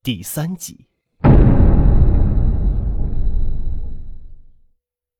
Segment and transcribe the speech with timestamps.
[0.00, 0.86] 第三集。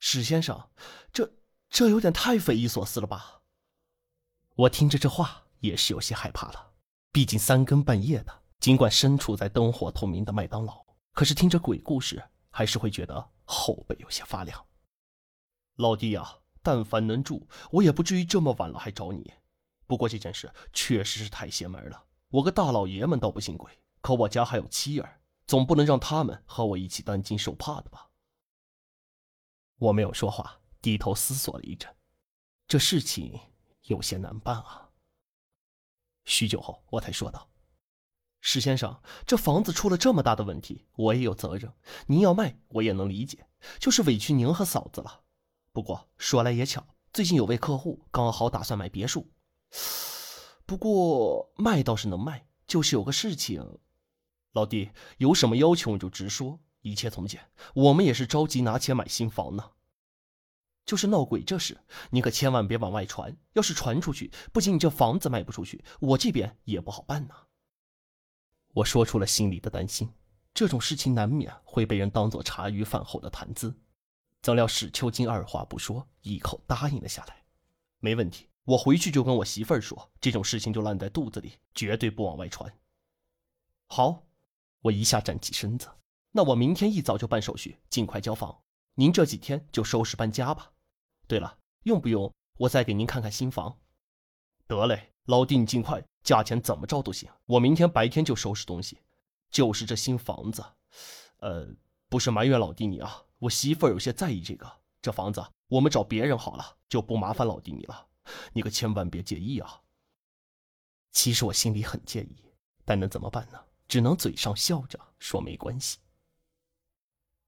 [0.00, 0.70] 史先生，
[1.12, 1.30] 这
[1.68, 3.42] 这有点太匪夷所思了吧？
[4.56, 6.72] 我听着这话也是有些害怕了。
[7.12, 14.66] 毕竟三更半夜的，尽管身处在灯火通明的麦当劳，可是听着鬼故事，还是会觉得后背有些发凉。
[15.76, 19.32] 老弟呀，但凡能住，我也不至于这么晚了还找你。
[19.86, 22.04] 不过这件事确实是太邪门了。
[22.30, 23.70] 我个大老爷们倒不信鬼，
[24.02, 28.10] 可我家还有妻儿，总不能让他们和我一起担惊受怕的吧？
[29.78, 31.92] 我没有说话，低头思索了一阵，
[32.66, 33.40] 这事情
[33.82, 34.90] 有些难办啊。
[36.24, 37.48] 许久后，我才说道
[38.40, 41.72] ：“石先生，这房子出了这么大的问题，我也有责任。
[42.06, 43.46] 您要卖，我也能理解，
[43.80, 45.22] 就是委屈您和嫂子了。
[45.72, 49.32] 不过说来也巧，最近有位客户刚好打算买别墅。
[50.66, 53.80] 不过卖倒是能卖，就是有个事情。
[54.52, 57.50] 老弟，有什么要求你就直说，一切从简。
[57.74, 59.72] 我们也是着急拿钱买新房呢。”
[60.84, 63.36] 就是闹鬼这事，你可千万别往外传。
[63.52, 67.34] 要是传出去，不仅你这房子卖不出去，我这边也不好办呢。
[68.74, 70.12] 我说出了心里的担心，
[70.52, 73.74] 这种事情难免会被人当做茶余饭后的谈资。
[74.42, 77.44] 怎料史秋金二话不说，一口答应了下来。
[78.00, 82.76] 没问题，我回去就跟我媳妇儿说，这种事情就烂在肚子里，绝对不往外传。
[83.86, 84.24] 好，
[84.82, 85.88] 我一下站起身子，
[86.30, 88.62] 那我明天一早就办手续，尽快交房。
[88.94, 90.72] 您这几天就收拾搬家吧。
[91.26, 93.78] 对了，用不用我再给您看看新房？
[94.66, 97.30] 得嘞，老弟，你尽快，价钱怎么着都行。
[97.46, 98.98] 我明天白天就收拾东西。
[99.50, 100.64] 就是这新房子，
[101.38, 101.68] 呃，
[102.08, 104.80] 不是埋怨老弟你啊，我媳妇儿有些在意这个。
[105.02, 108.08] 这房子我们找别人好了，就不麻烦老弟你了。
[108.52, 109.82] 你可千万别介意啊。
[111.10, 112.36] 其实我心里很介意，
[112.84, 113.60] 但能怎么办呢？
[113.88, 115.98] 只能嘴上笑着说没关系。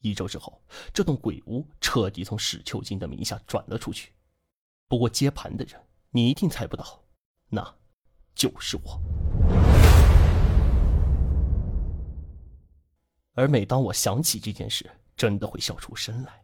[0.00, 4.12] 一周之后，这栋鬼屋彻底从史秋金的名下转了出去。
[4.88, 5.80] 不过接盘的人，
[6.10, 7.02] 你一定猜不到，
[7.48, 7.74] 那，
[8.34, 9.00] 就是我。
[13.34, 16.42] 而每当我想起这件事，真的会笑出声来。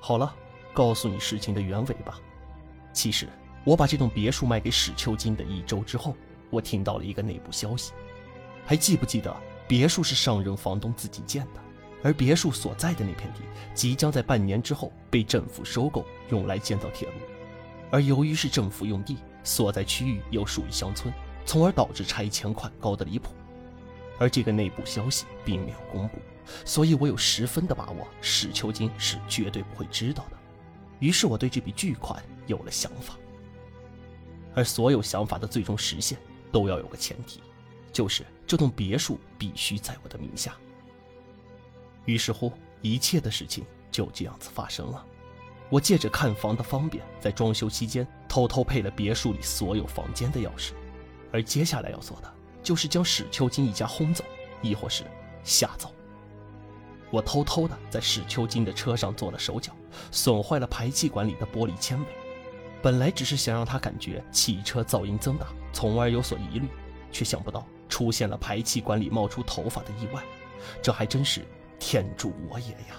[0.00, 0.34] 好了，
[0.72, 2.20] 告诉你事情的原委吧。
[2.92, 3.28] 其实，
[3.64, 6.16] 我把这栋别墅卖给史秋金的一周之后，
[6.50, 7.92] 我听到了一个内部消息。
[8.64, 9.34] 还记不记得，
[9.68, 11.60] 别墅是上任房东自己建的？
[12.02, 13.40] 而别墅所在的那片地
[13.74, 17.14] 即将在半年之后被政府收购，用来建造铁路。
[17.90, 21.12] 而由于是政府用地，所在区域又属于乡村，
[21.46, 23.30] 从而导致拆迁款高的离谱。
[24.18, 26.18] 而这个内部消息并没有公布，
[26.64, 30.36] 所以我有十分的把握，史秋金是绝对不会知道的。
[31.00, 33.14] 于是我对这笔巨款有了想法。
[34.54, 36.18] 而所有想法的最终实现，
[36.52, 37.40] 都要有个前提，
[37.94, 40.54] 就是这栋别墅必须在我的名下。
[42.04, 45.06] 于是乎，一切的事情就这样子发生了。
[45.70, 50.72] 我借着看房的方便，在装修期间偷偷配了别墅里所有房间的钥匙。
[51.32, 54.24] 而接下来要做的，就是将史秋金一家轰走，
[54.60, 55.04] 亦或是
[55.42, 55.90] 吓走。
[57.10, 59.72] 我偷偷的在史秋金的车上做了手脚，
[60.10, 62.06] 损坏了排气管里的玻璃纤维。
[62.82, 66.68] 本来只是想让他感觉汽车噪音增大，从而有所疑虑，
[67.10, 70.22] 却想不到出现了排气管里冒出头发的意外。
[70.82, 71.44] 这还真是。
[71.80, 72.96] 天助我也呀！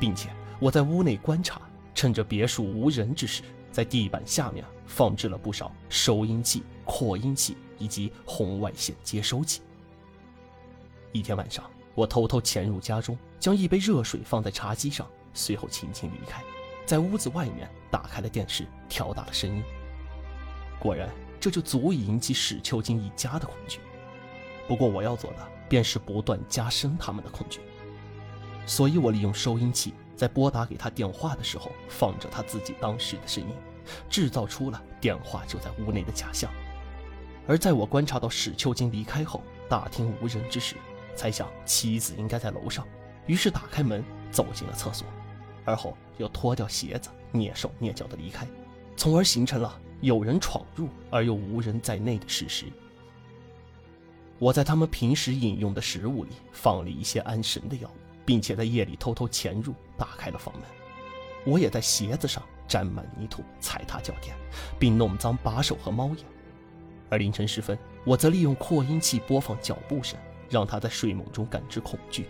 [0.00, 1.60] 并且我在屋内观察，
[1.94, 9.60] 趁着别墅无人之时，在地板下面放置了不少收音器、扩音器以及红外线接收器。
[11.10, 16.42] 一天晚上，我偷偷潜入家中，将一杯热水放在茶几上，随后轻轻离开，
[16.86, 19.62] 在屋子外面打开了电视，调大了声音。
[20.78, 21.10] 果然，
[21.42, 23.80] 这就足以引起史秋金一家的恐惧。
[24.66, 25.48] 不过我要做的。
[25.68, 27.62] 便是不断加深他们的恐惧，
[28.66, 33.54] 所以我利用收音器在拨打给他电话的时候放着他自己当时的声音，
[34.06, 36.52] 制造出了电话就在屋内的假象。
[37.46, 40.76] 而在我观察到史秋金离开后，大厅无人之时，
[41.16, 42.86] 猜想妻子应该在楼上，
[43.26, 45.06] 于是打开门走进了厕所，
[45.64, 48.46] 而后又脱掉鞋子蹑手蹑脚的离开，
[48.94, 52.66] 从而形成了有人闯入而又无人在内的事实。
[54.40, 57.88] 我在他们平时饮用的食物里放了一些安神的药，
[58.26, 60.64] 并且在夜里偷偷潜入，打开了房门。
[61.44, 64.34] 我也在鞋子上沾满泥土，踩踏脚垫，
[64.76, 66.18] 并弄脏把手和猫眼。
[67.08, 70.18] 而凌晨时分，我则利用扩音器播放脚步声，
[70.50, 72.26] 让他在睡梦中感知恐惧。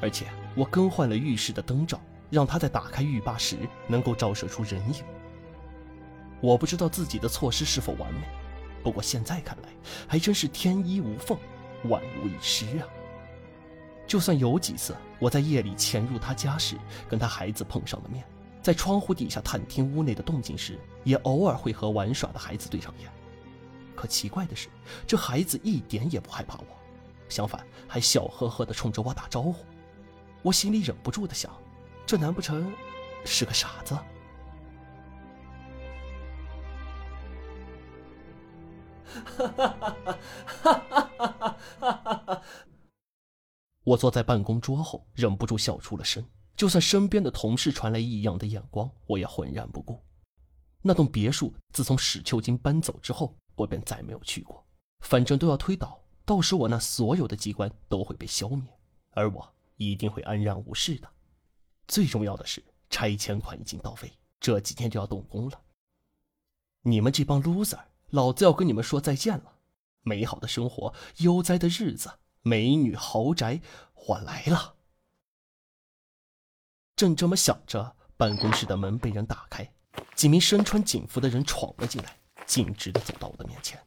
[0.00, 2.00] 而且我更换了浴室的灯罩，
[2.30, 3.56] 让他在打开浴霸时
[3.88, 5.02] 能够照射出人影。
[6.42, 8.20] 我不知道自己的措施是否完美。
[8.82, 9.68] 不过现在看来，
[10.08, 11.38] 还真是天衣无缝，
[11.84, 12.86] 万无一失啊。
[14.08, 16.76] 就算有几次我在夜里潜入他家时，
[17.08, 18.24] 跟他孩子碰上了面，
[18.60, 23.08] 在窗户底下探听屋内的动静时，也偶尔会和玩耍的孩子对上眼。
[23.94, 24.68] 可奇怪的是，
[25.06, 26.66] 这孩子一点也不害怕我，
[27.28, 29.64] 相反还笑呵呵地冲着我打招呼。
[30.42, 31.56] 我心里忍不住的想，
[32.04, 32.72] 这难不成
[33.24, 33.96] 是个傻子？
[43.84, 46.24] 我坐在办公桌后，忍不住笑出了声。
[46.54, 50.00] 就算身边的同事传来异样的眼光，我也浑然不顾。
[50.82, 54.64] 那栋别墅自从史秋金搬走之后，我便再没有去过。
[55.00, 58.62] 反正都要推倒，到时我那所有的机关都会被消灭，
[59.10, 61.10] 而我一定会安然无事的。
[61.88, 65.60] 最重要的是，拆迁款已经到位，这几天就要动工了。
[66.82, 67.80] 你们这帮 loser，
[68.12, 69.54] 老子要跟你们说再见了。
[70.02, 72.10] 美好的生活，悠哉的日子，
[72.42, 73.62] 美女豪宅，
[74.06, 74.76] 我来了。
[76.94, 79.72] 正这么想着，办公室的门被人打开，
[80.14, 83.82] 几名身穿警服的人闯了进来，径直的走到我的面前。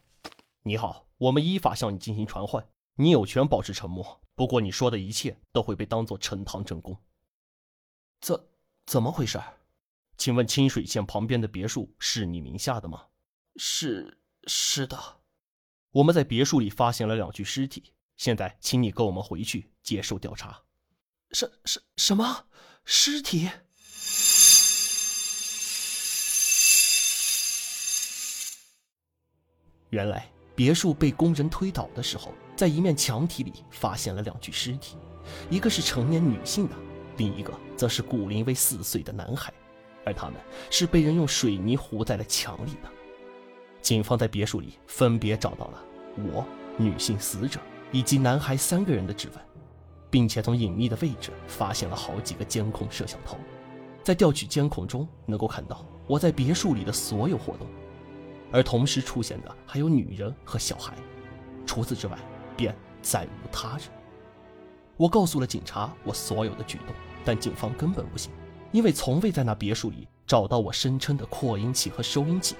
[0.62, 6.98] 你好，我们依法向你进行传唤，你有权保持沉默，不过你说的一切都会被当作呈堂证供。
[8.20, 8.48] 怎
[8.86, 9.40] 怎么回事？
[10.18, 13.04] 请问清水县旁边的别墅是你名下的吗？
[13.58, 15.20] 是是的。
[15.92, 20.62] 我们在别墅里发现了两具尸体，现在请你跟我们回去接受调查。
[21.32, 22.46] 什什什么
[22.84, 23.50] 尸体？
[29.90, 34.96] 原来别墅被工人推倒的时候，在一面墙体里发现了两具尸体，
[35.48, 36.76] 一个是成年女性的，
[37.16, 39.52] 另一个则是骨龄为四岁的男孩，
[40.04, 40.34] 而他们
[40.70, 42.92] 是被人用水泥糊在了墙里的。
[43.86, 45.80] 警方在别墅里分别找到了
[46.16, 46.44] 我、
[46.76, 47.60] 女性死者
[47.92, 49.38] 以及男孩三个人的指纹，
[50.10, 53.36] 并且从隐秘的位置发现了好几个监控摄像头，
[54.02, 57.68] 在调取监控中能够看到我在别墅里的所有活动，
[58.50, 60.92] 而同时出现的还有女人和小孩，
[61.64, 62.18] 除此之外
[62.56, 63.82] 便再无他人。
[64.96, 66.88] 我告诉了警察我所有的举动，
[67.24, 68.32] 但警方根本不信，
[68.72, 72.56] 因为从未在那别墅里找到我声称的扩音器和收音机。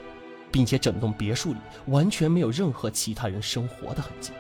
[0.57, 1.59] 并且整栋别墅里
[1.89, 4.33] 完全没有任何其他人生活的痕迹，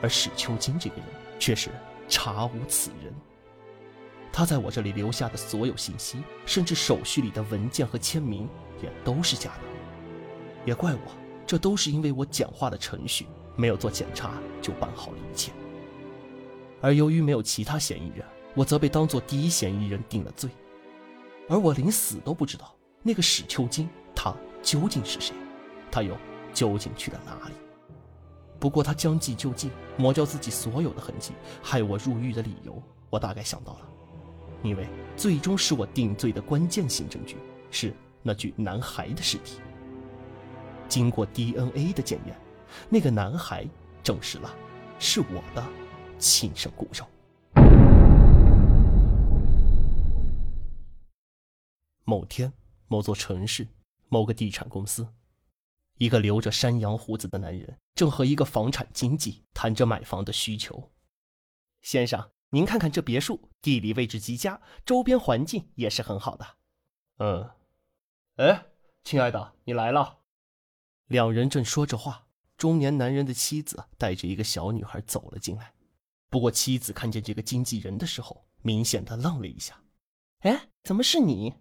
[0.00, 1.04] 而史秋金这个人
[1.36, 1.68] 却是
[2.08, 3.12] 查无此人。
[4.32, 8.48] 他在我这里留下的所有信息，甚至手续里的文件和签名，
[8.80, 9.62] 也都是假的。
[10.64, 11.00] 也怪我，
[11.44, 15.50] 这都是因为我简化的程序，没有做检查就办好了一切。
[16.80, 18.24] 而由于没有其他嫌疑人，
[18.54, 20.48] 我则被当作第一嫌疑人定了罪。
[21.48, 22.72] 而我临死都不知道
[23.02, 24.32] 那个史秋金，他。
[24.62, 25.34] 究竟是谁？
[25.90, 26.16] 他又
[26.54, 27.54] 究竟去了哪里？
[28.58, 31.32] 不过他将计就计，抹掉自己所有的痕迹，
[31.62, 32.80] 害我入狱的理由，
[33.10, 33.80] 我大概想到了。
[34.62, 34.86] 因为
[35.16, 37.36] 最终使我定罪的关键性证据
[37.72, 37.92] 是
[38.22, 39.58] 那具男孩的尸体。
[40.88, 42.36] 经过 DNA 的检验，
[42.88, 43.66] 那个男孩
[44.04, 44.54] 证实了
[45.00, 45.64] 是我的
[46.18, 47.04] 亲生骨肉。
[52.04, 52.52] 某天，
[52.86, 53.66] 某座城市。
[54.12, 55.08] 某个地产公司，
[55.96, 60.92] 一个留着山羊胡子的男人正和一个房产经纪谈着买房的需求。
[61.80, 66.46] 先生，您看看这别墅，地理位置极佳，周边环境也是很好的。
[67.20, 67.50] 嗯，
[68.36, 68.66] 哎，
[69.02, 70.18] 亲爱的，你来了。
[71.06, 72.26] 两人正说着话，
[72.58, 75.72] 中年男人的妻子带着一个小女孩走了进来。
[76.28, 79.82] 不过妻子看见这个经纪人的时候，明显的愣了一下。
[80.40, 81.54] 哎，怎么是你？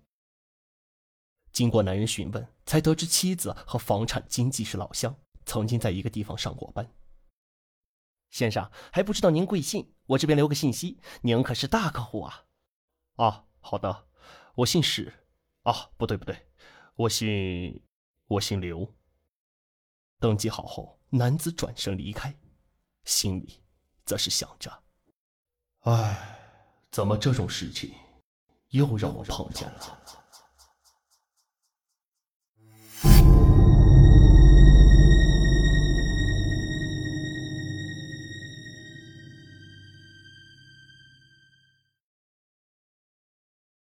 [1.52, 5.16] 经过男人询问，才得知妻子和房产经纪是老乡，
[5.46, 6.90] 曾经在一个地方上过班。
[8.30, 12.46] 先生还不知道您贵姓，我这边留个信息，您可是大客户啊！
[13.16, 14.08] 啊，好的，
[14.56, 15.14] 我姓史。
[15.64, 16.48] 啊，不对不对，
[16.96, 17.84] 我姓
[18.26, 18.96] 我姓刘。
[20.20, 22.36] 登记好后，男子转身离开，
[23.04, 23.62] 心里
[24.06, 24.84] 则是想着：
[25.82, 26.40] 哎，
[26.90, 27.94] 怎么这种事情
[28.70, 30.21] 又让我碰见了？